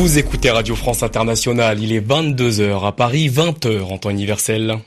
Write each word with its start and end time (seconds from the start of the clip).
Vous 0.00 0.16
écoutez 0.16 0.48
Radio 0.48 0.74
France 0.74 1.02
Internationale, 1.02 1.78
il 1.78 1.92
est 1.92 2.00
22h 2.00 2.86
à 2.86 2.90
Paris, 2.90 3.28
20h 3.28 3.82
en 3.82 3.98
temps 3.98 4.08
universel. 4.08 4.78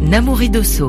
Namouri 0.00 0.48
Dosso. 0.48 0.88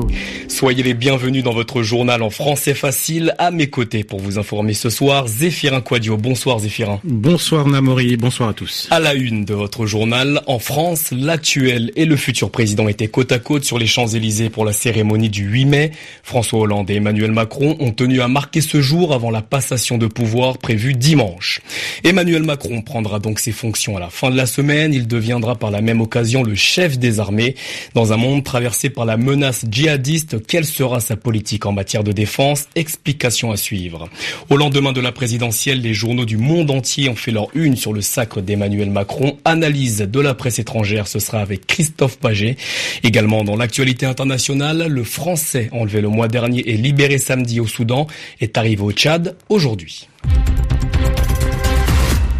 Soyez 0.62 0.84
les 0.84 0.94
bienvenus 0.94 1.42
dans 1.42 1.52
votre 1.52 1.82
journal 1.82 2.22
en 2.22 2.30
français 2.30 2.72
facile. 2.74 3.34
À 3.38 3.50
mes 3.50 3.66
côtés 3.66 4.04
pour 4.04 4.20
vous 4.20 4.38
informer 4.38 4.74
ce 4.74 4.90
soir, 4.90 5.26
Zéphirin 5.26 5.80
Quadio. 5.80 6.16
Bonsoir 6.16 6.60
Zéphirin. 6.60 7.00
Bonsoir 7.02 7.66
Namori, 7.66 8.16
bonsoir 8.16 8.50
à 8.50 8.52
tous. 8.52 8.86
À 8.92 9.00
la 9.00 9.14
une 9.14 9.44
de 9.44 9.54
votre 9.54 9.86
journal, 9.86 10.40
en 10.46 10.60
France, 10.60 11.10
l'actuel 11.10 11.90
et 11.96 12.04
le 12.04 12.14
futur 12.16 12.52
président 12.52 12.86
étaient 12.86 13.08
côte 13.08 13.32
à 13.32 13.40
côte 13.40 13.64
sur 13.64 13.76
les 13.76 13.88
Champs-Élysées 13.88 14.50
pour 14.50 14.64
la 14.64 14.72
cérémonie 14.72 15.30
du 15.30 15.42
8 15.42 15.64
mai. 15.64 15.90
François 16.22 16.60
Hollande 16.60 16.88
et 16.90 16.94
Emmanuel 16.94 17.32
Macron 17.32 17.76
ont 17.80 17.90
tenu 17.90 18.20
à 18.20 18.28
marquer 18.28 18.60
ce 18.60 18.80
jour 18.80 19.12
avant 19.12 19.32
la 19.32 19.42
passation 19.42 19.98
de 19.98 20.06
pouvoir 20.06 20.58
prévue 20.58 20.94
dimanche. 20.94 21.60
Emmanuel 22.04 22.44
Macron 22.44 22.82
prendra 22.82 23.18
donc 23.18 23.40
ses 23.40 23.50
fonctions 23.50 23.96
à 23.96 24.00
la 24.00 24.10
fin 24.10 24.30
de 24.30 24.36
la 24.36 24.46
semaine. 24.46 24.94
Il 24.94 25.08
deviendra 25.08 25.56
par 25.56 25.72
la 25.72 25.80
même 25.80 26.00
occasion 26.00 26.44
le 26.44 26.54
chef 26.54 27.00
des 27.00 27.18
armées 27.18 27.56
dans 27.94 28.12
un 28.12 28.16
monde 28.16 28.44
traversé 28.44 28.90
par 28.90 29.06
la 29.06 29.16
menace 29.16 29.64
djihadiste 29.68 30.38
quelle 30.52 30.66
sera 30.66 31.00
sa 31.00 31.16
politique 31.16 31.64
en 31.64 31.72
matière 31.72 32.04
de 32.04 32.12
défense? 32.12 32.66
Explication 32.74 33.52
à 33.52 33.56
suivre. 33.56 34.10
Au 34.50 34.58
lendemain 34.58 34.92
de 34.92 35.00
la 35.00 35.10
présidentielle, 35.10 35.80
les 35.80 35.94
journaux 35.94 36.26
du 36.26 36.36
monde 36.36 36.70
entier 36.70 37.08
ont 37.08 37.14
fait 37.14 37.30
leur 37.30 37.46
une 37.54 37.74
sur 37.74 37.94
le 37.94 38.02
sacre 38.02 38.42
d'Emmanuel 38.42 38.90
Macron. 38.90 39.38
Analyse 39.46 40.00
de 40.00 40.20
la 40.20 40.34
presse 40.34 40.58
étrangère, 40.58 41.08
ce 41.08 41.20
sera 41.20 41.40
avec 41.40 41.66
Christophe 41.66 42.18
Paget. 42.18 42.58
Également 43.02 43.44
dans 43.44 43.56
l'actualité 43.56 44.04
internationale, 44.04 44.88
le 44.88 45.04
Français 45.04 45.70
enlevé 45.72 46.02
le 46.02 46.08
mois 46.08 46.28
dernier 46.28 46.68
et 46.68 46.76
libéré 46.76 47.16
samedi 47.16 47.58
au 47.58 47.66
Soudan 47.66 48.06
est 48.42 48.58
arrivé 48.58 48.82
au 48.82 48.92
Tchad 48.92 49.38
aujourd'hui. 49.48 50.06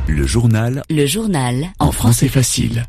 Le 0.06 0.27
journal. 0.27 0.83
Le 0.91 1.06
journal. 1.06 1.72
En 1.78 1.92
français 1.92 2.28
facile. 2.28 2.84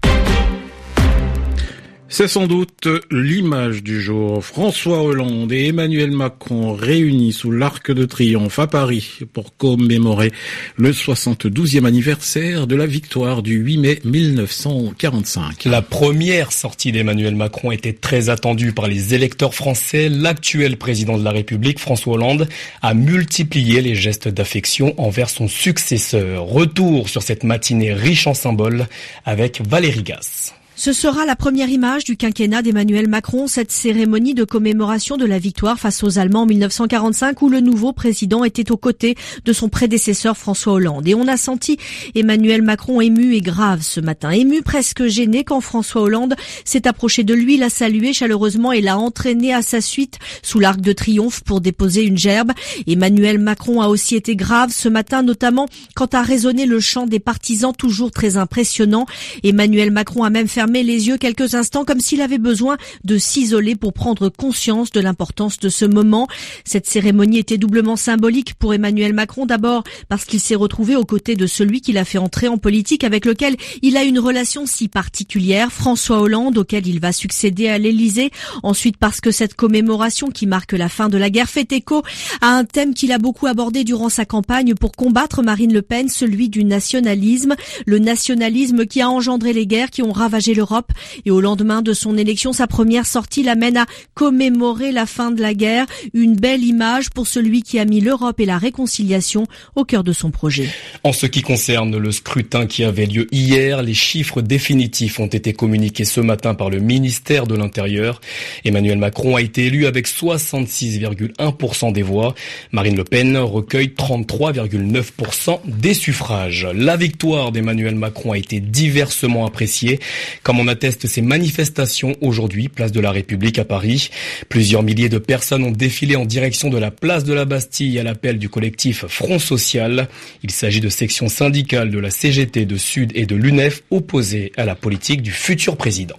C'est 2.16 2.28
sans 2.28 2.46
doute 2.46 2.88
l'image 3.10 3.82
du 3.82 4.00
jour. 4.00 4.46
François 4.46 5.02
Hollande 5.02 5.52
et 5.52 5.70
Emmanuel 5.70 6.12
Macron 6.12 6.76
réunis 6.76 7.34
sous 7.34 7.50
l'Arc 7.50 7.92
de 7.92 8.06
Triomphe 8.06 8.60
à 8.60 8.68
Paris 8.68 9.22
pour 9.34 9.58
commémorer 9.58 10.32
le 10.78 10.92
72e 10.92 11.86
anniversaire 11.86 12.68
de 12.68 12.76
la 12.76 12.86
victoire 12.86 13.42
du 13.42 13.56
8 13.56 13.78
mai 13.80 14.00
1945. 14.06 15.66
La 15.66 15.82
première 15.82 16.52
sortie 16.52 16.92
d'Emmanuel 16.92 17.36
Macron 17.36 17.72
était 17.72 17.94
très 17.94 18.30
attendue 18.30 18.74
par 18.74 18.86
les 18.86 19.16
électeurs 19.16 19.56
français. 19.56 20.08
L'actuel 20.08 20.78
président 20.78 21.18
de 21.18 21.24
la 21.24 21.32
République, 21.32 21.80
François 21.80 22.14
Hollande, 22.14 22.48
a 22.84 22.94
multiplié 22.94 23.82
les 23.82 23.96
gestes 23.96 24.28
d'affection 24.28 24.94
envers 25.02 25.32
son 25.32 25.48
successeur. 25.48 26.46
Retour 26.46 27.10
sur 27.10 27.24
cette 27.24 27.44
matinée 27.44 27.92
riche 27.92 28.28
en 28.28 28.36
symboles 28.36 28.86
avec 29.26 29.68
Valérie 29.68 30.04
Gasse. 30.04 30.54
Ce 30.76 30.92
sera 30.92 31.28
la 31.28 31.36
première 31.36 31.70
image 31.70 32.04
du 32.04 32.18
quinquennat 32.18 32.64
d'Emmanuel 32.64 33.08
Macron, 33.08 33.46
cette 33.46 33.72
cérémonie 33.72 34.34
de 34.34 34.44
commémoration 34.44 35.18
de 35.18 35.26
la 35.26 35.38
victoire 35.38 35.80
face 35.80 36.04
aux 36.04 36.18
Allemands 36.18 36.42
en 36.42 36.46
1945 36.48 37.44
où 37.44 37.50
le 37.50 37.60
nouveau 37.60 37.94
président 37.94 38.44
était 38.44 38.72
aux 38.72 38.78
côtés 38.78 39.16
de 39.46 39.54
son 39.54 39.70
prédécesseur 39.70 40.36
François 40.36 40.74
Hollande. 40.74 41.08
Et 41.08 41.14
on 41.14 41.28
a 41.28 41.38
senti 41.38 41.78
Emmanuel 42.16 42.64
Macron 42.64 43.02
ému 43.02 43.36
et 43.36 43.42
grave 43.42 43.82
ce 43.84 44.00
matin, 44.00 44.32
ému 44.32 44.64
presque 44.64 45.06
gêné 45.06 45.44
quand 45.44 45.62
François 45.62 46.02
Hollande 46.02 46.34
s'est 46.66 46.88
approché 46.88 47.24
de 47.24 47.36
lui, 47.36 47.56
l'a 47.58 47.70
salué 47.70 48.12
chaleureusement 48.12 48.72
et 48.72 48.82
l'a 48.82 48.98
entraîné 48.98 49.54
à 49.54 49.62
sa 49.62 49.80
suite 49.80 50.18
sous 50.42 50.60
l'arc 50.60 50.82
de 50.82 50.92
triomphe 50.92 51.44
pour 51.44 51.62
déposer 51.62 52.04
une 52.04 52.18
gerbe. 52.18 52.52
Emmanuel 52.88 53.38
Macron 53.38 53.80
a 53.80 53.90
aussi 53.90 54.16
été 54.16 54.36
grave 54.36 54.72
ce 54.74 54.90
matin, 54.90 55.22
notamment 55.22 55.68
quand 55.94 56.16
a 56.16 56.24
résonné 56.24 56.66
le 56.66 56.80
chant 56.80 57.06
des 57.06 57.20
partisans 57.20 57.74
toujours 57.74 58.10
très 58.10 58.38
impressionnant. 58.38 59.06
Emmanuel 59.44 59.92
Macron 59.92 60.24
a 60.24 60.32
même 60.32 60.48
fait 60.48 60.63
fermé 60.64 60.84
les 60.84 61.10
yeux 61.10 61.18
quelques 61.18 61.56
instants 61.56 61.84
comme 61.84 62.00
s'il 62.00 62.22
avait 62.22 62.38
besoin 62.38 62.78
de 63.04 63.18
s'isoler 63.18 63.76
pour 63.76 63.92
prendre 63.92 64.30
conscience 64.30 64.92
de 64.92 65.02
l'importance 65.02 65.60
de 65.60 65.68
ce 65.68 65.84
moment. 65.84 66.30
Cette 66.64 66.86
cérémonie 66.86 67.40
était 67.40 67.58
doublement 67.58 67.98
symbolique 67.98 68.54
pour 68.54 68.74
Emmanuel 68.74 69.12
Macron 69.12 69.46
d'abord 69.46 69.84
parce 70.08 70.24
qu'il 70.24 70.40
s'est 70.40 70.56
retrouvé 70.56 70.96
aux 70.96 71.04
côtés 71.04 71.36
de 71.36 71.48
celui 71.48 71.82
qui 71.82 71.92
l'a 71.92 72.06
fait 72.06 72.18
entrer 72.18 72.48
en 72.48 72.58
politique 72.58 73.04
avec 73.04 73.26
lequel 73.26 73.58
il 73.82 73.98
a 73.98 74.06
une 74.06 74.20
relation 74.20 74.66
si 74.66 74.88
particulière, 74.88 75.70
François 75.70 76.22
Hollande, 76.22 76.58
auquel 76.58 76.88
il 76.88 77.02
va 77.02 77.12
succéder 77.12 77.68
à 77.68 77.78
l'Élysée. 77.78 78.32
Ensuite 78.64 78.96
parce 78.96 79.20
que 79.20 79.32
cette 79.32 79.56
commémoration 79.56 80.30
qui 80.30 80.48
marque 80.48 80.72
la 80.72 80.88
fin 80.88 81.10
de 81.10 81.18
la 81.18 81.30
guerre 81.30 81.50
fait 81.50 81.74
écho 81.74 82.04
à 82.40 82.56
un 82.56 82.64
thème 82.64 82.94
qu'il 82.94 83.12
a 83.12 83.18
beaucoup 83.18 83.48
abordé 83.48 83.84
durant 83.84 84.08
sa 84.08 84.24
campagne 84.24 84.76
pour 84.76 84.94
combattre 84.94 85.44
Marine 85.44 85.74
Le 85.74 85.82
Pen, 85.82 86.08
celui 86.08 86.48
du 86.48 86.64
nationalisme. 86.64 87.56
Le 87.86 88.00
nationalisme 88.00 88.86
qui 88.86 89.02
a 89.02 89.10
engendré 89.10 89.52
les 89.52 89.68
guerres 89.68 89.92
qui 89.92 90.02
ont 90.02 90.14
ravagé 90.14 90.53
l'Europe. 90.54 90.92
Et 91.26 91.32
au 91.32 91.42
lendemain 91.42 91.82
de 91.82 91.94
son 91.94 92.18
élection, 92.18 92.54
sa 92.54 92.68
première 92.68 93.06
sortie 93.06 93.44
l'amène 93.44 93.78
à 93.78 93.86
commémorer 94.14 94.92
la 94.92 95.06
fin 95.06 95.32
de 95.32 95.42
la 95.42 95.54
guerre. 95.54 95.86
Une 96.14 96.36
belle 96.36 96.64
image 96.64 97.10
pour 97.10 97.28
celui 97.28 97.64
qui 97.64 97.80
a 97.80 97.86
mis 97.86 98.02
l'Europe 98.02 98.40
et 98.40 98.46
la 98.46 98.58
réconciliation 98.58 99.48
au 99.76 99.86
cœur 99.86 100.04
de 100.04 100.14
son 100.14 100.32
projet. 100.32 100.70
En 101.04 101.14
ce 101.14 101.26
qui 101.26 101.42
concerne 101.42 101.98
le 101.98 102.12
scrutin 102.12 102.66
qui 102.66 102.84
avait 102.84 103.06
lieu 103.06 103.28
hier, 103.32 103.82
les 103.82 103.94
chiffres 103.94 104.42
définitifs 104.42 105.20
ont 105.20 105.28
été 105.28 105.54
communiqués 105.54 106.06
ce 106.06 106.22
matin 106.22 106.54
par 106.54 106.70
le 106.70 106.80
ministère 106.80 107.48
de 107.48 107.56
l'Intérieur. 107.56 108.22
Emmanuel 108.66 108.98
Macron 108.98 109.36
a 109.36 109.42
été 109.42 109.66
élu 109.66 109.86
avec 109.86 110.08
66,1% 110.08 111.92
des 111.92 112.02
voix. 112.02 112.36
Marine 112.72 112.96
Le 112.96 113.04
Pen 113.04 113.38
recueille 113.38 113.94
33,9% 113.98 115.60
des 115.66 115.94
suffrages. 115.94 116.68
La 116.74 116.98
victoire 116.98 117.52
d'Emmanuel 117.52 117.96
Macron 117.96 118.32
a 118.34 118.38
été 118.38 118.60
diversement 118.60 119.46
appréciée 119.46 120.00
comme 120.44 120.60
on 120.60 120.68
atteste 120.68 121.08
ces 121.08 121.22
manifestations 121.22 122.16
aujourd'hui, 122.22 122.68
place 122.68 122.92
de 122.92 123.00
la 123.00 123.12
République 123.12 123.60
à 123.60 123.66
Paris. 123.66 124.10
Plusieurs 124.50 124.84
milliers 124.84 125.10
de 125.10 125.18
personnes 125.18 125.64
ont 125.64 125.72
défilé 125.72 126.16
en 126.16 126.26
direction 126.26 126.70
de 126.70 126.78
la 126.78 126.92
place 126.92 127.24
de 127.24 127.34
la 127.34 127.46
Bastille 127.46 127.98
à 127.98 128.04
l'appel 128.04 128.38
du 128.38 128.50
collectif 128.50 129.06
Front 129.08 129.40
Social. 129.40 130.08
Il 130.44 130.52
s'agit 130.52 130.82
de 130.82 130.90
sections 130.90 131.30
syndicales 131.30 131.90
de 131.90 132.00
la 132.00 132.12
CGT 132.12 132.66
de 132.66 132.78
Sud 132.78 133.12
et 133.16 133.26
de 133.26 133.36
l'UNEF 133.36 133.84
opposées 133.90 134.52
à 134.58 134.66
la 134.66 134.76
politique 134.76 135.22
du 135.22 135.32
futur 135.32 135.78
président. 135.78 136.18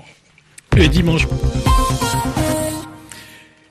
Et 0.77 0.89
dimanche. 0.89 1.27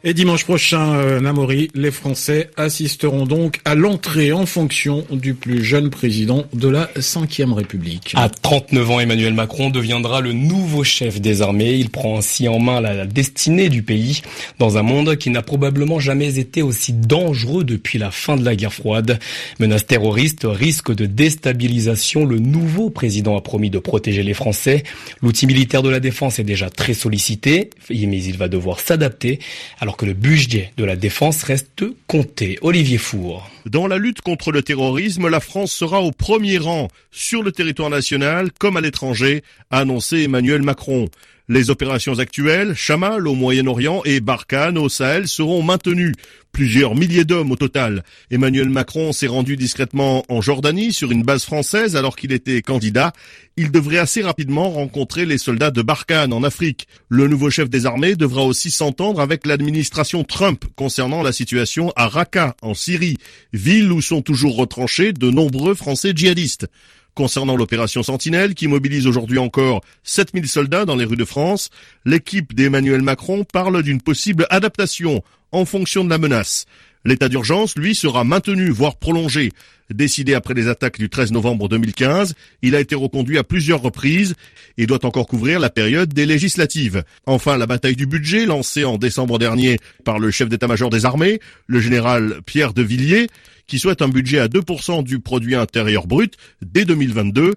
Et 0.06 0.14
dimanche 0.14 0.44
prochain, 0.44 0.96
euh, 0.96 1.22
Namori, 1.22 1.70
les 1.76 1.90
Français 1.90 2.50
assisteront 2.58 3.26
donc 3.26 3.62
à 3.64 3.74
l'entrée 3.74 4.34
en 4.34 4.46
fonction 4.46 5.06
du 5.10 5.34
plus 5.34 5.64
jeune 5.64 5.90
président 5.90 6.44
de 6.52 6.68
la 6.68 6.90
Ve 6.98 7.54
République. 7.54 8.12
À 8.18 8.28
39 8.28 8.92
ans, 8.92 9.00
Emmanuel 9.00 9.34
Macron 9.34 9.70
deviendra 9.70 10.20
le 10.20 10.34
nouveau 10.34 10.84
chef 10.84 11.22
des 11.22 11.42
armées. 11.42 11.76
Il 11.76 11.90
prend 11.90 12.18
ainsi 12.18 12.50
en 12.50 12.60
main 12.60 12.82
la 12.82 13.06
destinée 13.06 13.70
du 13.70 13.82
pays 13.82 14.24
dans 14.60 14.78
un 14.78 14.82
monde 14.82 15.16
qui 15.16 15.30
n'a 15.30 15.42
probablement 15.42 16.02
jamais 16.02 16.38
été 16.38 16.62
aussi 16.62 16.92
dangereux 16.92 17.64
depuis 17.64 17.98
la 17.98 18.12
fin 18.12 18.36
de 18.36 18.44
la 18.44 18.58
guerre 18.58 18.74
froide. 18.74 19.20
Menace 19.60 19.88
terroriste, 19.88 20.42
risque 20.44 20.94
de 20.94 21.06
déstabilisation, 21.06 22.26
le 22.26 22.40
nouveau 22.40 22.90
président 22.90 23.38
a 23.38 23.42
promis 23.42 23.70
de 23.70 23.80
protéger 23.80 24.24
les 24.24 24.34
Français. 24.34 24.84
L'outil 25.22 25.48
militaire 25.48 25.82
de 25.82 25.90
la 25.90 26.02
défense 26.02 26.40
est 26.40 26.44
déjà 26.44 26.70
très 26.70 26.94
sollicité, 26.94 27.70
mais 27.90 28.22
il 28.22 28.36
va 28.36 28.50
devoir 28.50 28.82
s'adapter. 28.82 29.40
Alors 29.80 29.93
que 29.98 30.06
le 30.06 30.14
budget 30.14 30.74
de 30.78 30.84
la 30.84 30.96
défense 30.96 31.44
reste 31.44 31.84
compté. 32.08 32.58
Olivier 32.62 32.98
Four. 32.98 33.50
Dans 33.66 33.88
la 33.88 33.98
lutte 33.98 34.22
contre 34.22 34.52
le 34.52 34.62
terrorisme, 34.62 35.30
la 35.30 35.40
France 35.40 35.72
sera 35.72 36.02
au 36.02 36.12
premier 36.12 36.58
rang 36.58 36.88
sur 37.12 37.44
le 37.44 37.52
territoire 37.52 37.90
national 37.90 38.52
comme 38.60 38.78
à 38.78 38.82
l'étranger, 38.82 39.44
a 39.72 39.80
annoncé 39.80 40.24
Emmanuel 40.24 40.62
Macron. 40.62 41.10
Les 41.54 41.70
opérations 41.70 42.18
actuelles, 42.18 42.74
Chamal 42.74 43.28
au 43.28 43.36
Moyen-Orient 43.36 44.02
et 44.06 44.22
Barkhane 44.22 44.76
au 44.76 44.90
Sahel 44.90 45.28
seront 45.28 45.62
maintenues. 45.62 46.16
Plusieurs 46.52 46.96
milliers 46.96 47.26
d'hommes 47.26 47.52
au 47.52 47.56
total. 47.56 48.04
Emmanuel 48.32 48.70
Macron 48.70 49.12
s'est 49.12 49.28
rendu 49.28 49.56
discrètement 49.56 50.24
en 50.30 50.42
Jordanie 50.42 50.94
sur 50.94 51.12
une 51.12 51.22
base 51.22 51.44
française 51.44 51.96
alors 51.96 52.16
qu'il 52.16 52.32
était 52.32 52.64
candidat. 52.64 53.14
Il 53.56 53.70
devrait 53.70 54.00
assez 54.00 54.24
rapidement 54.24 54.72
rencontrer 54.72 55.28
les 55.28 55.38
soldats 55.38 55.70
de 55.70 55.84
Barkhane 55.84 56.34
en 56.34 56.42
Afrique. 56.42 56.88
Le 57.08 57.28
nouveau 57.28 57.52
chef 57.52 57.70
des 57.70 57.86
armées 57.86 58.16
devra 58.16 58.42
aussi 58.42 58.72
s'entendre 58.72 59.22
avec 59.22 59.46
l'administration 59.46 60.24
Trump 60.24 60.66
concernant 60.76 61.22
la 61.22 61.34
situation 61.34 61.94
à 61.96 62.08
Raqqa 62.08 62.56
en 62.64 62.74
Syrie, 62.74 63.18
ville 63.52 63.92
où 63.92 64.02
sont 64.02 64.24
toujours 64.24 64.56
retranchés 64.56 65.14
de 65.14 65.30
nombreux 65.30 65.76
Français 65.76 66.14
djihadistes. 66.16 66.68
Concernant 67.16 67.56
l'opération 67.56 68.02
Sentinelle, 68.02 68.56
qui 68.56 68.68
mobilise 68.68 69.06
aujourd'hui 69.06 69.38
encore 69.38 69.82
7000 70.04 70.48
soldats 70.48 70.86
dans 70.86 70.96
les 70.96 71.06
rues 71.06 71.16
de 71.16 71.26
France, 71.26 71.70
l'équipe 72.06 72.56
d'Emmanuel 72.56 73.04
Macron 73.04 73.44
parle 73.44 73.84
d'une 73.84 74.02
possible 74.02 74.48
adaptation 74.50 75.24
en 75.52 75.66
fonction 75.66 76.04
de 76.04 76.10
la 76.10 76.18
menace. 76.18 76.66
L'état 77.06 77.28
d'urgence, 77.28 77.76
lui, 77.76 77.96
sera 77.96 78.24
maintenu, 78.24 78.70
voire 78.70 78.96
prolongé. 78.98 79.52
Décidé 79.94 80.34
après 80.34 80.54
les 80.54 80.70
attaques 80.70 80.98
du 80.98 81.10
13 81.10 81.34
novembre 81.34 81.68
2015, 81.68 82.34
il 82.62 82.76
a 82.76 82.80
été 82.80 82.96
reconduit 82.96 83.38
à 83.38 83.44
plusieurs 83.44 83.82
reprises 83.82 84.36
et 84.78 84.88
doit 84.88 85.06
encore 85.06 85.28
couvrir 85.28 85.60
la 85.60 85.70
période 85.70 86.14
des 86.14 86.26
législatives. 86.26 87.04
Enfin, 87.26 87.58
la 87.58 87.68
bataille 87.68 87.98
du 87.98 88.06
budget, 88.06 88.46
lancée 88.46 88.86
en 88.86 88.98
décembre 88.98 89.38
dernier 89.38 89.80
par 90.06 90.20
le 90.20 90.32
chef 90.32 90.48
d'état-major 90.48 90.90
des 90.90 91.06
armées, 91.06 91.40
le 91.68 91.82
général 91.82 92.40
Pierre 92.46 92.74
de 92.74 92.82
Villiers, 92.82 93.28
qui 93.68 93.80
souhaite 93.80 94.02
un 94.02 94.10
budget 94.10 94.40
à 94.40 94.48
2% 94.48 95.04
du 95.04 95.20
produit 95.20 95.56
intérieur 95.56 96.08
brut 96.08 96.36
dès 96.62 96.86
2022. 96.86 97.54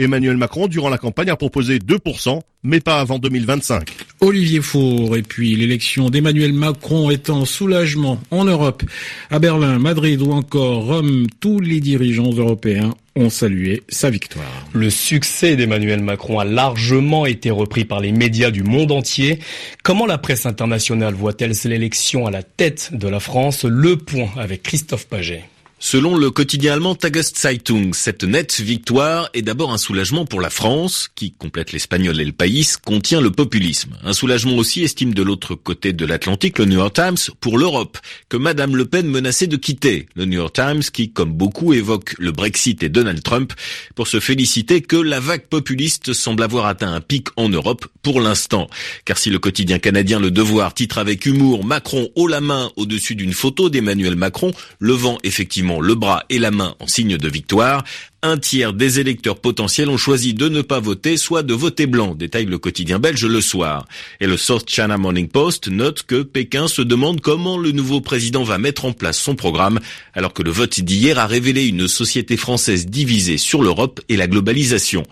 Emmanuel 0.00 0.36
Macron, 0.36 0.68
durant 0.68 0.90
la 0.90 0.98
campagne, 0.98 1.28
a 1.28 1.36
proposé 1.36 1.78
2%, 1.78 2.40
mais 2.62 2.78
pas 2.78 3.00
avant 3.00 3.18
2025. 3.18 3.90
Olivier 4.20 4.60
Faure, 4.60 5.16
et 5.16 5.22
puis 5.22 5.56
l'élection 5.56 6.08
d'Emmanuel 6.08 6.52
Macron 6.52 7.10
est 7.10 7.30
en 7.30 7.44
soulagement 7.44 8.20
en 8.30 8.44
Europe. 8.44 8.84
À 9.30 9.40
Berlin, 9.40 9.80
Madrid 9.80 10.22
ou 10.22 10.30
encore 10.30 10.86
Rome, 10.86 11.26
tous 11.40 11.58
les 11.58 11.80
dirigeants 11.80 12.30
européens 12.32 12.94
ont 13.16 13.28
salué 13.28 13.82
sa 13.88 14.10
victoire. 14.10 14.68
Le 14.72 14.88
succès 14.88 15.56
d'Emmanuel 15.56 16.00
Macron 16.00 16.38
a 16.38 16.44
largement 16.44 17.26
été 17.26 17.50
repris 17.50 17.84
par 17.84 17.98
les 17.98 18.12
médias 18.12 18.52
du 18.52 18.62
monde 18.62 18.92
entier. 18.92 19.40
Comment 19.82 20.06
la 20.06 20.18
presse 20.18 20.46
internationale 20.46 21.14
voit-elle 21.14 21.54
l'élection 21.64 22.26
à 22.26 22.30
la 22.30 22.44
tête 22.44 22.90
de 22.92 23.08
la 23.08 23.18
France? 23.18 23.64
Le 23.64 23.96
point 23.96 24.30
avec 24.36 24.62
Christophe 24.62 25.08
Paget. 25.08 25.42
Selon 25.80 26.16
le 26.16 26.32
quotidien 26.32 26.72
allemand 26.72 26.96
Tageszeitung, 26.96 27.94
cette 27.94 28.24
nette 28.24 28.60
victoire 28.60 29.30
est 29.32 29.42
d'abord 29.42 29.72
un 29.72 29.78
soulagement 29.78 30.26
pour 30.26 30.40
la 30.40 30.50
France, 30.50 31.08
qui 31.14 31.30
complète 31.30 31.70
l'espagnol 31.70 32.20
et 32.20 32.24
le 32.24 32.32
pays, 32.32 32.66
contient 32.84 33.20
le 33.20 33.30
populisme. 33.30 33.96
Un 34.02 34.12
soulagement 34.12 34.56
aussi, 34.56 34.82
estime 34.82 35.14
de 35.14 35.22
l'autre 35.22 35.54
côté 35.54 35.92
de 35.92 36.04
l'Atlantique 36.04 36.58
le 36.58 36.64
New 36.64 36.78
York 36.78 36.94
Times, 36.94 37.32
pour 37.40 37.58
l'Europe, 37.58 37.96
que 38.28 38.36
Madame 38.36 38.74
Le 38.74 38.86
Pen 38.86 39.06
menaçait 39.06 39.46
de 39.46 39.56
quitter. 39.56 40.08
Le 40.16 40.24
New 40.24 40.38
York 40.38 40.52
Times, 40.52 40.82
qui, 40.82 41.12
comme 41.12 41.32
beaucoup, 41.32 41.72
évoque 41.72 42.16
le 42.18 42.32
Brexit 42.32 42.82
et 42.82 42.88
Donald 42.88 43.22
Trump, 43.22 43.52
pour 43.94 44.08
se 44.08 44.18
féliciter 44.18 44.80
que 44.82 44.96
la 44.96 45.20
vague 45.20 45.46
populiste 45.46 46.12
semble 46.12 46.42
avoir 46.42 46.66
atteint 46.66 46.92
un 46.92 47.00
pic 47.00 47.28
en 47.36 47.48
Europe 47.48 47.86
pour 48.02 48.20
l'instant. 48.20 48.68
Car 49.04 49.16
si 49.16 49.30
le 49.30 49.38
quotidien 49.38 49.78
canadien 49.78 50.18
Le 50.18 50.32
Devoir 50.32 50.74
titre 50.74 50.98
avec 50.98 51.24
humour 51.24 51.64
Macron 51.64 52.08
haut 52.16 52.26
la 52.26 52.40
main 52.40 52.72
au-dessus 52.74 53.14
d'une 53.14 53.32
photo 53.32 53.70
d'Emmanuel 53.70 54.16
Macron, 54.16 54.50
levant 54.80 55.18
effectivement 55.22 55.67
le 55.80 55.94
bras 55.94 56.24
et 56.30 56.38
la 56.38 56.50
main 56.50 56.74
en 56.80 56.86
signe 56.86 57.16
de 57.16 57.28
victoire, 57.28 57.84
un 58.22 58.36
tiers 58.36 58.72
des 58.72 58.98
électeurs 58.98 59.38
potentiels 59.38 59.88
ont 59.90 59.96
choisi 59.96 60.34
de 60.34 60.48
ne 60.48 60.60
pas 60.60 60.80
voter, 60.80 61.16
soit 61.16 61.44
de 61.44 61.54
voter 61.54 61.86
blanc, 61.86 62.16
détaille 62.16 62.46
le 62.46 62.58
quotidien 62.58 62.98
belge 62.98 63.24
le 63.24 63.40
soir. 63.40 63.86
Et 64.20 64.26
le 64.26 64.36
South 64.36 64.68
China 64.68 64.98
Morning 64.98 65.28
Post 65.28 65.68
note 65.68 66.02
que 66.02 66.22
Pékin 66.22 66.66
se 66.66 66.82
demande 66.82 67.20
comment 67.20 67.58
le 67.58 67.70
nouveau 67.70 68.00
président 68.00 68.42
va 68.42 68.58
mettre 68.58 68.86
en 68.86 68.92
place 68.92 69.18
son 69.18 69.36
programme, 69.36 69.78
alors 70.14 70.32
que 70.32 70.42
le 70.42 70.50
vote 70.50 70.80
d'hier 70.80 71.16
a 71.18 71.28
révélé 71.28 71.66
une 71.66 71.86
société 71.86 72.36
française 72.36 72.86
divisée 72.86 73.38
sur 73.38 73.62
l'Europe 73.62 74.00
et 74.08 74.16
la 74.16 74.26
globalisation. 74.26 75.04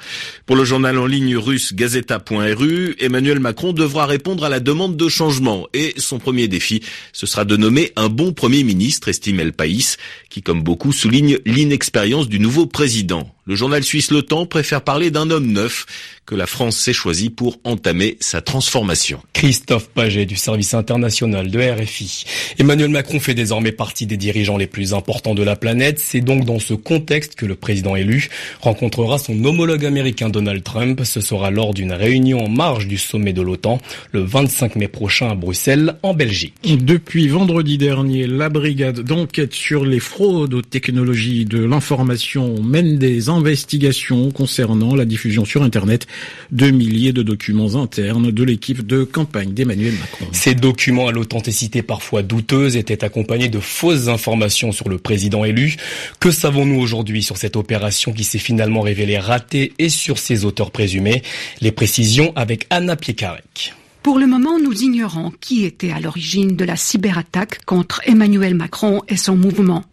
Pour 0.45 0.57
le 0.57 0.65
journal 0.65 0.99
en 0.99 1.07
ligne 1.07 1.37
russe 1.37 1.75
Gazeta.ru, 1.75 2.97
Emmanuel 2.99 3.39
Macron 3.39 3.73
devra 3.73 4.07
répondre 4.07 4.43
à 4.43 4.49
la 4.49 4.59
demande 4.59 4.97
de 4.97 5.09
changement 5.09 5.69
et 5.75 5.95
son 5.97 6.19
premier 6.19 6.49
défi, 6.49 6.83
ce 7.13 7.27
sera 7.27 7.45
de 7.45 7.57
nommer 7.57 7.93
un 7.95 8.09
bon 8.09 8.33
premier 8.33 8.65
ministre, 8.65 9.07
estime 9.09 9.39
El 9.39 9.53
País, 9.53 9.97
qui 10.29 10.43
comme 10.43 10.65
beaucoup 10.65 10.93
souligne 10.93 11.39
l'inexpérience 11.47 12.29
du 12.29 12.41
nouveau 12.41 12.67
président 12.67 12.96
président 12.97 13.36
le 13.47 13.55
journal 13.55 13.85
suisse 13.85 14.11
Le 14.11 14.23
Temps 14.23 14.45
préfère 14.45 14.83
parler 14.83 15.13
d'un 15.13 15.31
homme 15.31 15.47
neuf 15.47 15.87
que 16.27 16.35
la 16.35 16.47
France 16.47 16.77
s'est 16.77 16.93
choisi 16.93 17.31
pour 17.31 17.59
entamer 17.63 18.17
sa 18.19 18.41
transformation. 18.41 19.21
Christophe 19.33 19.89
Paget 19.89 20.27
du 20.27 20.35
service 20.35 20.75
international 20.75 21.49
de 21.51 21.61
RFI. 21.61 22.25
Emmanuel 22.59 22.89
Macron 22.89 23.21
fait 23.21 23.35
désormais 23.35 23.71
partie 23.71 24.07
des 24.07 24.17
dirigeants 24.17 24.57
les 24.57 24.67
plus 24.67 24.93
importants 24.93 25.37
de 25.37 25.45
la 25.45 25.55
planète. 25.55 26.01
C'est 26.01 26.21
donc 26.21 26.45
dans 26.45 26.59
ce 26.59 26.75
contexte 26.75 27.37
que 27.37 27.47
le 27.47 27.55
président 27.55 27.95
élu 27.95 28.29
rencontrera 28.61 29.19
son 29.19 29.45
homologue 29.45 29.87
américain 29.87 30.29
Donald 30.29 30.65
Trump. 30.65 31.01
Ce 31.05 31.21
sera 31.21 31.53
lors 31.53 31.75
d'une 31.75 31.93
réunion 31.93 32.45
en 32.45 32.49
marge 32.49 32.89
du 32.89 32.99
sommet 32.99 33.33
de 33.33 33.43
l'OTAN 33.43 33.79
le 34.11 34.23
25 34.23 34.75
mai 34.75 34.89
prochain 34.89 35.31
à 35.31 35.35
Bruxelles, 35.37 35.95
en 36.03 36.15
Belgique. 36.15 36.55
Depuis 36.65 37.29
vendredi 37.29 37.79
dernier, 37.79 38.27
la 38.27 38.49
brigade 38.49 39.01
d'enquête 39.01 39.55
sur 39.55 39.85
les 39.85 40.01
fraudes 40.01 40.55
aux 40.55 40.63
technologies 40.63 41.45
de 41.45 41.63
l'information 41.63 42.61
mène 42.61 42.99
des 42.99 43.29
investigations 43.37 44.31
concernant 44.31 44.95
la 44.95 45.05
diffusion 45.05 45.45
sur 45.45 45.63
Internet 45.63 46.07
de 46.51 46.71
milliers 46.71 47.13
de 47.13 47.23
documents 47.23 47.77
internes 47.77 48.31
de 48.31 48.43
l'équipe 48.43 48.87
de 48.87 49.05
campagne 49.05 49.53
d'Emmanuel 49.53 49.95
Macron. 49.95 50.27
Ces 50.33 50.55
documents 50.55 51.09
à 51.09 51.13
l'authenticité 51.13 51.83
parfois 51.83 52.23
douteuse 52.23 52.77
étaient 52.77 53.05
accompagnés 53.05 53.49
de 53.49 53.61
fausses 53.61 54.09
informations 54.09 54.73
sur 54.73 54.89
le 54.89 54.99
président 54.99 55.45
élu. 55.45 55.77
Que 56.21 56.31
savons-nous 56.31 56.81
aujourd'hui 56.81 57.23
sur 57.23 57.37
cette 57.37 57.57
opération 57.57 58.13
qui 58.13 58.25
s'est 58.25 58.39
finalement 58.39 58.81
révélée 58.81 59.19
ratée 59.19 59.73
et 59.79 59.89
sur 59.89 60.19
ses 60.19 60.45
auteurs 60.45 60.71
présumés? 60.71 61.23
Les 61.61 61.73
précisions 61.73 62.33
avec 62.37 62.67
Anna 62.71 62.97
Piekarek. 62.97 63.75
Pour 64.03 64.21
le 64.21 64.27
moment, 64.29 64.61
nous 64.61 64.83
ignorons 64.83 65.33
qui 65.41 65.65
était 65.65 65.91
à 65.91 65.99
l'origine 65.99 66.55
de 66.55 66.65
la 66.65 66.77
cyberattaque 66.77 67.65
contre 67.65 68.01
Emmanuel 68.05 68.55
Macron 68.55 69.03
et 69.09 69.17
son 69.17 69.35
mouvement. 69.35 69.85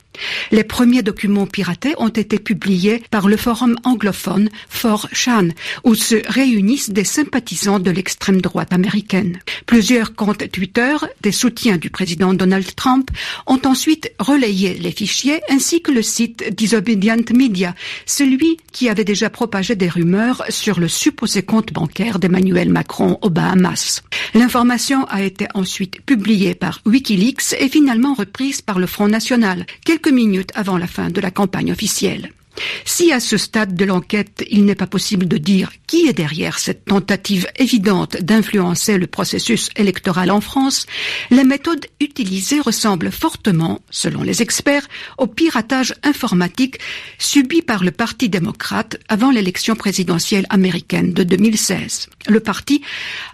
Les 0.52 0.64
premiers 0.64 1.04
documents 1.04 1.48
piratés 1.48 1.96
ont 1.98 2.10
été 2.10 2.40
publiés 2.40 3.04
par 3.10 3.28
le 3.28 3.38
forum 3.38 3.76
anglophone 3.84 4.50
4chan, 4.72 5.52
où 5.84 5.96
se 5.96 6.16
réunissent 6.28 6.90
des 6.90 7.04
sympathisants 7.04 7.80
de 7.80 7.92
l'extrême 7.92 8.42
droite 8.42 8.74
américaine. 8.74 9.40
Plusieurs 9.66 10.16
comptes 10.16 10.50
Twitter 10.52 10.96
des 11.22 11.32
soutiens 11.32 11.78
du 11.78 11.90
président 11.90 12.34
Donald 12.34 12.76
Trump 12.76 13.10
ont 13.48 13.62
ensuite 13.66 14.12
relayé 14.20 14.76
les 14.76 14.92
fichiers 14.92 15.42
ainsi 15.50 15.82
que 15.82 15.92
le 15.92 16.02
site 16.02 16.54
Disobedient 16.56 17.24
Media, 17.34 17.76
celui 18.06 18.58
qui 18.72 18.90
avait 18.90 19.04
déjà 19.04 19.30
propagé 19.30 19.76
des 19.76 19.90
rumeurs 19.90 20.44
sur 20.50 20.80
le 20.80 20.88
supposé 20.88 21.44
compte 21.44 21.74
bancaire 21.74 22.20
d'Emmanuel 22.20 22.70
Macron 22.70 23.18
aux 23.22 23.30
Bahamas. 23.30 24.02
L'information 24.34 25.06
a 25.06 25.24
été 25.24 25.48
ensuite 25.54 26.02
publiée 26.02 26.56
par 26.56 26.82
Wikileaks 26.86 27.56
et 27.60 27.70
finalement 27.70 28.14
reprise 28.14 28.62
par 28.62 28.80
le 28.80 28.88
Front 28.88 29.08
National 29.08 29.66
minutes 30.12 30.52
avant 30.56 30.78
la 30.78 30.88
fin 30.88 31.10
de 31.10 31.22
la 31.22 31.32
campagne 31.32 31.72
officielle. 31.72 32.32
Si 32.86 33.12
à 33.12 33.20
ce 33.20 33.38
stade 33.38 33.76
de 33.76 33.86
l'enquête, 33.86 34.44
il 34.50 34.66
n'est 34.66 34.76
pas 34.76 34.88
possible 34.88 35.28
de 35.28 35.38
dire 35.38 35.72
qui 35.88 36.08
est 36.08 36.14
derrière 36.14 36.60
cette 36.60 36.86
tentative 36.86 37.48
évidente 37.58 38.18
d'influencer 38.22 38.98
le 38.98 39.08
processus 39.08 39.70
électoral 39.76 40.32
en 40.32 40.42
France, 40.42 40.86
les 41.32 41.44
méthodes 41.44 41.86
utilisées 42.00 42.60
ressemblent 42.60 43.12
fortement, 43.12 43.80
selon 43.90 44.24
les 44.24 44.42
experts, 44.42 44.88
au 45.18 45.28
piratage 45.28 45.94
informatique 46.04 46.80
subi 47.18 47.62
par 47.62 47.84
le 47.84 47.92
Parti 47.92 48.30
démocrate 48.30 48.98
avant 49.08 49.32
l'élection 49.32 49.76
présidentielle 49.76 50.46
américaine 50.50 51.14
de 51.14 51.24
2016. 51.24 52.10
Le 52.28 52.40
parti 52.40 52.82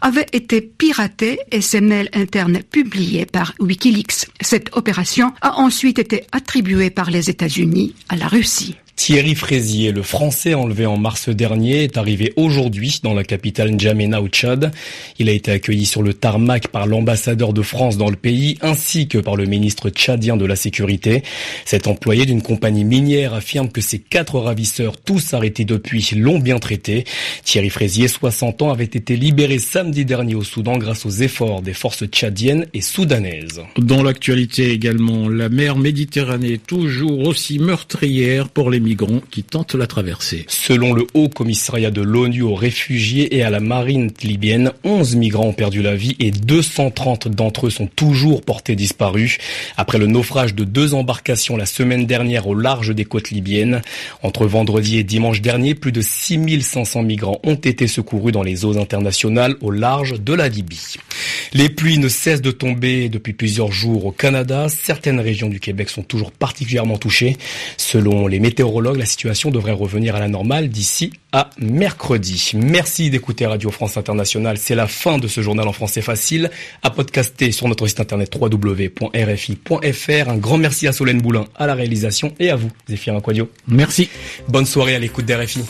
avait 0.02 0.28
été 0.34 0.62
piraté 0.62 1.40
et 1.52 1.62
ses 1.62 1.82
mails 1.82 2.10
internes 2.14 2.62
publiés 2.64 3.26
par 3.26 3.54
Wikileaks. 3.60 4.28
Cette 4.42 4.76
opération 4.76 5.34
a 5.42 5.60
ensuite 5.60 6.00
été 6.00 6.26
attribuée 6.32 6.90
par 6.90 7.10
les 7.10 7.30
États-Unis 7.30 7.96
à 8.10 8.16
la 8.16 8.28
Russie. 8.28 8.76
Thierry 9.00 9.34
Frézier, 9.34 9.94
le 9.94 10.04
Français 10.04 10.56
enlevé 10.56 10.86
en 10.86 10.98
mars 10.98 11.30
dernier, 11.30 11.86
est 11.86 11.96
arrivé 11.96 12.34
aujourd'hui 12.36 13.00
dans 13.02 13.14
la 13.14 13.24
capitale 13.24 13.72
N'Djamena 13.72 14.22
au 14.22 14.28
Tchad. 14.28 14.74
Il 15.20 15.30
a 15.30 15.32
été 15.32 15.52
accueilli 15.52 15.86
sur 15.86 16.04
le 16.04 16.14
tarmac 16.14 16.68
par 16.68 16.86
l'ambassadeur 16.86 17.54
de 17.54 17.62
France 17.62 17.98
dans 17.98 18.10
le 18.10 18.18
pays 18.18 18.58
ainsi 18.62 19.08
que 19.08 19.18
par 19.18 19.38
le 19.38 19.46
ministre 19.46 19.90
tchadien 19.90 20.36
de 20.36 20.46
la 20.46 20.58
Sécurité. 20.58 21.24
Cet 21.64 21.88
employé 21.88 22.26
d'une 22.26 22.42
compagnie 22.42 22.84
minière 22.84 23.34
affirme 23.34 23.70
que 23.70 23.80
ses 23.80 24.00
quatre 24.00 24.38
ravisseurs, 24.38 24.98
tous 24.98 25.34
arrêtés 25.34 25.64
depuis, 25.64 26.06
l'ont 26.18 26.40
bien 26.40 26.60
traité. 26.60 27.06
Thierry 27.46 27.70
Frézier, 27.70 28.10
60 28.10 28.64
ans, 28.64 28.70
avait 28.70 28.84
été 28.84 29.16
libéré 29.16 29.60
samedi 29.60 30.04
dernier 30.04 30.36
au 30.36 30.44
Soudan 30.44 30.78
grâce 30.78 31.06
aux 31.06 31.10
efforts 31.10 31.62
des 31.62 31.74
forces 31.74 32.06
tchadiennes 32.06 32.66
et 32.74 32.82
soudanaises. 32.82 33.62
Dans 33.78 34.04
l'actualité 34.04 34.72
également, 34.72 35.30
la 35.30 35.48
mer 35.48 35.78
Méditerranée 35.78 36.58
toujours 36.58 37.26
aussi 37.26 37.60
meurtrière 37.60 38.50
pour 38.50 38.70
les 38.70 38.89
qui 39.32 39.44
tentent 39.44 39.76
la 39.76 39.88
traversée. 39.88 40.46
Selon 40.48 40.94
le 40.94 41.06
Haut 41.14 41.30
Commissariat 41.30 41.92
de 41.92 42.02
l'ONU 42.02 42.42
aux 42.42 42.56
réfugiés 42.56 43.36
et 43.36 43.44
à 43.44 43.50
la 43.50 43.60
marine 43.60 44.12
libyenne, 44.24 44.72
11 44.84 45.16
migrants 45.16 45.48
ont 45.48 45.54
perdu 45.54 45.82
la 45.82 45.96
vie 45.96 46.16
et 46.20 46.32
230 46.32 47.28
d'entre 47.28 47.68
eux 47.68 47.70
sont 47.70 47.88
toujours 47.88 48.42
portés 48.42 48.76
disparus 48.76 49.38
après 49.78 49.98
le 49.98 50.08
naufrage 50.08 50.56
de 50.56 50.64
deux 50.64 50.94
embarcations 50.94 51.58
la 51.58 51.66
semaine 51.66 52.06
dernière 52.06 52.48
au 52.48 52.56
large 52.56 52.94
des 52.94 53.06
côtes 53.06 53.32
libyennes. 53.32 53.82
Entre 54.24 54.46
vendredi 54.46 54.98
et 54.98 55.04
dimanche 55.04 55.42
dernier, 55.42 55.76
plus 55.76 55.92
de 55.92 56.02
6500 56.02 57.04
migrants 57.04 57.40
ont 57.44 57.56
été 57.56 57.88
secourus 57.88 58.32
dans 58.32 58.44
les 58.44 58.66
eaux 58.66 58.78
internationales 58.78 59.56
au 59.62 59.72
large 59.72 60.20
de 60.20 60.34
la 60.34 60.48
Libye. 60.48 60.96
Les 61.54 61.70
pluies 61.70 61.98
ne 61.98 62.08
cessent 62.08 62.42
de 62.42 62.52
tomber 62.52 63.10
depuis 63.10 63.34
plusieurs 63.34 63.72
jours 63.72 64.06
au 64.06 64.12
Canada. 64.12 64.68
Certaines 64.70 65.20
régions 65.20 65.50
du 65.50 65.60
Québec 65.60 65.90
sont 65.90 66.04
toujours 66.04 66.32
particulièrement 66.32 66.98
touchées. 66.98 67.38
Selon 67.78 68.28
les 68.28 68.40
météorologues, 68.40 68.79
la 68.82 69.06
situation 69.06 69.52
devrait 69.52 69.72
revenir 69.72 70.16
à 70.16 70.20
la 70.20 70.28
normale 70.28 70.70
d'ici 70.70 71.12
à 71.32 71.50
mercredi. 71.60 72.52
Merci 72.56 73.10
d'écouter 73.10 73.46
Radio 73.46 73.70
France 73.70 73.98
Internationale. 73.98 74.58
C'est 74.58 74.76
la 74.76 74.88
fin 74.88 75.18
de 75.18 75.28
ce 75.28 75.42
journal 75.42 75.68
en 75.68 75.74
français 75.74 76.02
facile 76.02 76.50
à 76.82 76.90
podcaster 76.90 77.52
sur 77.52 77.68
notre 77.68 77.88
site 77.88 78.00
internet 78.00 78.36
www.rfi.fr. 78.40 80.30
Un 80.30 80.38
grand 80.38 80.58
merci 80.58 80.88
à 80.88 80.94
Solène 80.94 81.22
Boulin 81.22 81.46
à 81.56 81.68
la 81.68 81.76
réalisation 81.76 82.34
et 82.40 82.50
à 82.50 82.56
vous, 82.56 82.70
Zéphir 82.88 83.16
Aquadio. 83.16 83.50
Merci. 83.68 84.10
Bonne 84.48 84.66
soirée 84.66 84.96
à 84.96 85.00
l'écoute 85.00 85.26
d'RFI. 85.26 85.62